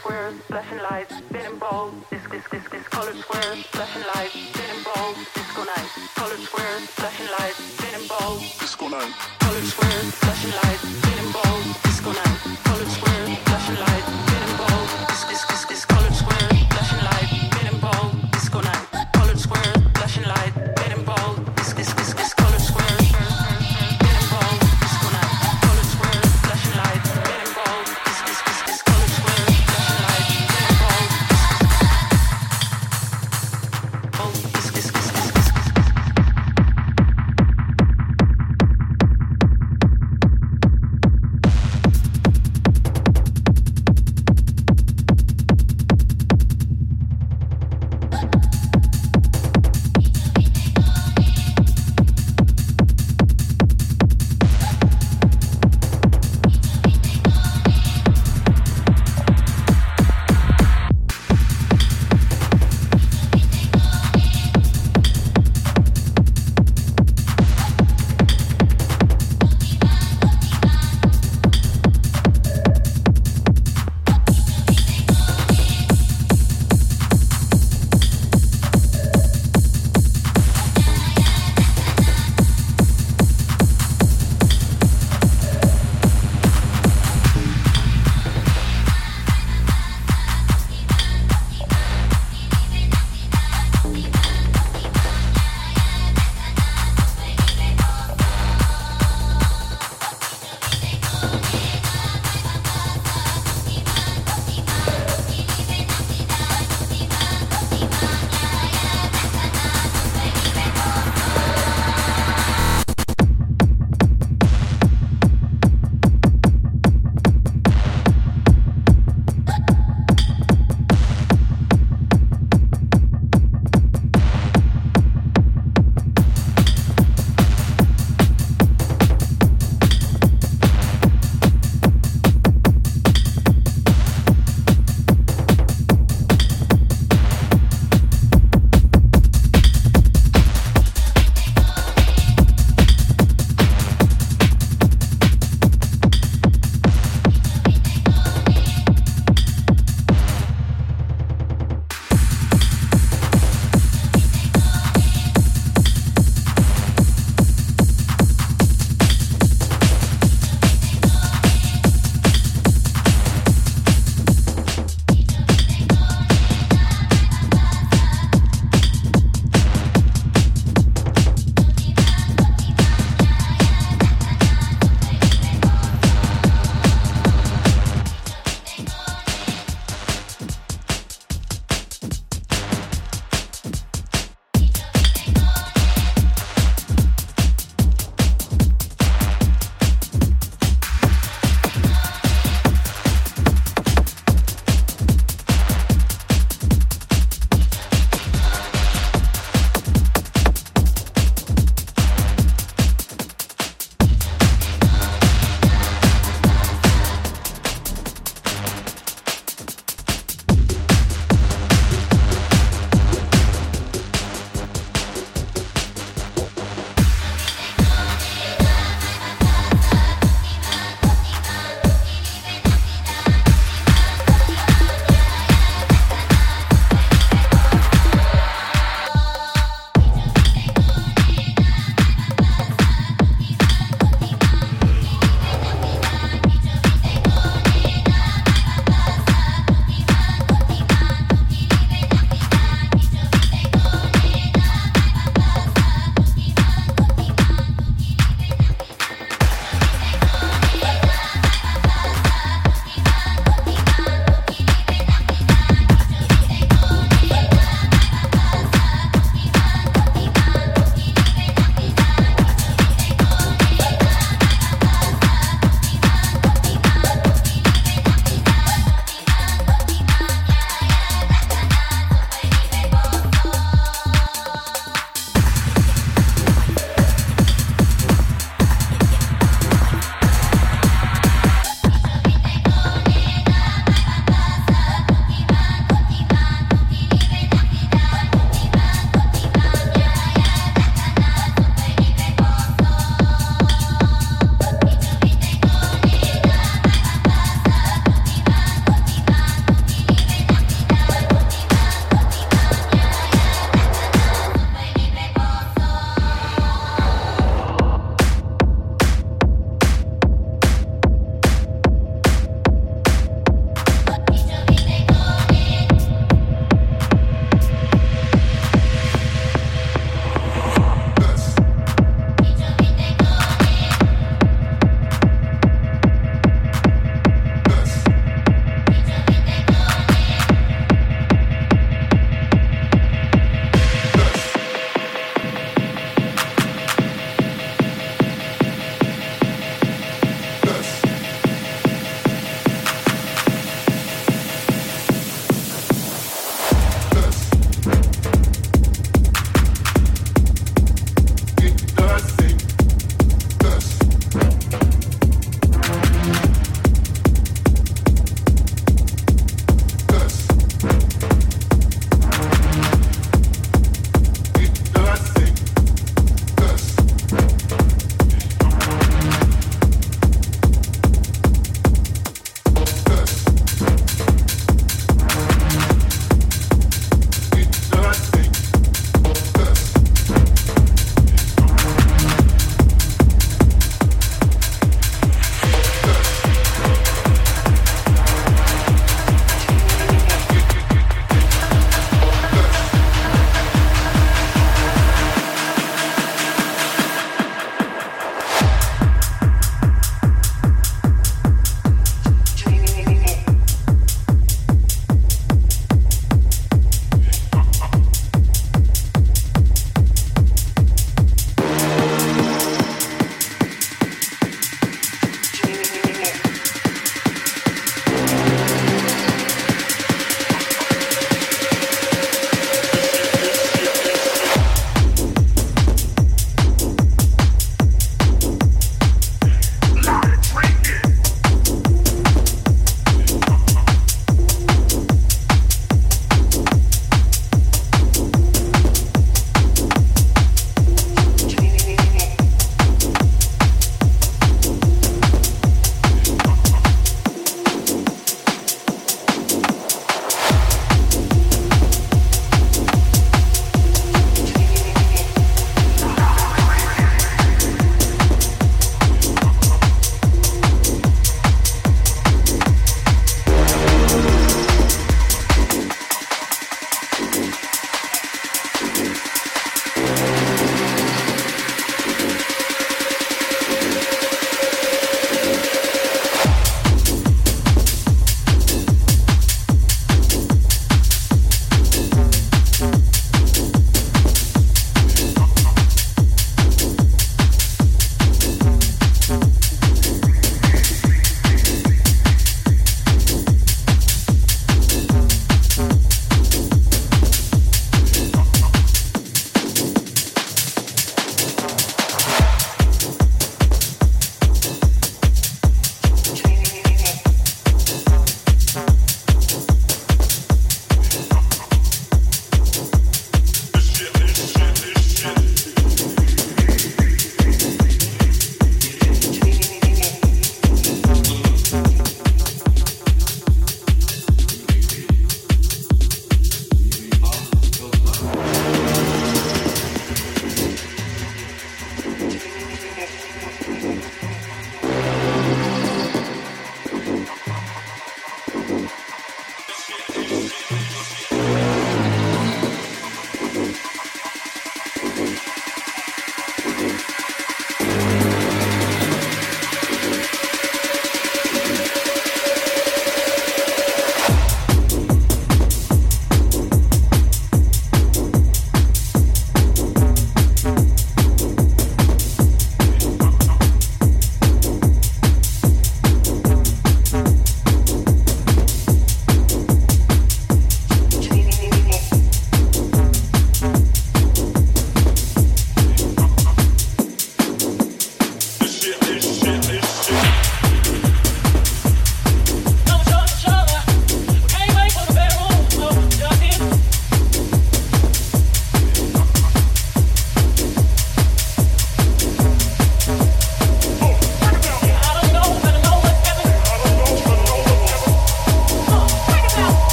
[0.00, 4.59] square, squares, flashing lights, spinning balls, this, this, this, this colored squares, flashing lights.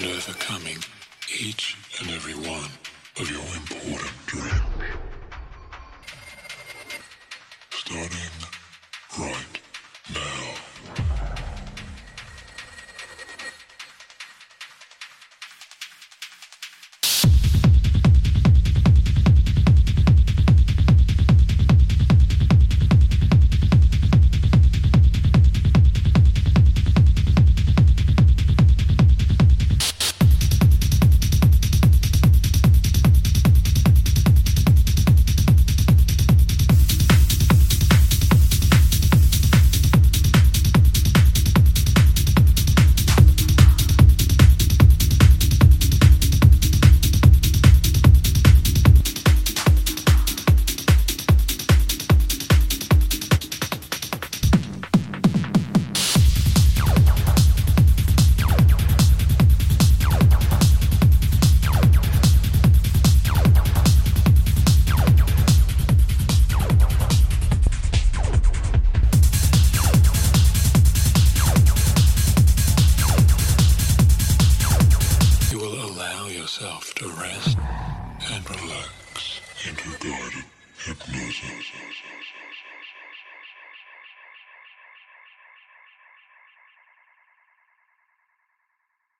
[0.00, 0.78] and overcoming
[1.40, 2.70] each and every one
[3.20, 4.60] of your important dreams.
[7.70, 8.19] Starting